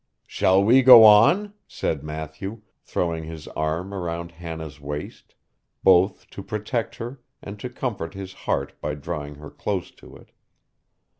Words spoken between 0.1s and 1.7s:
'Shall we go on?'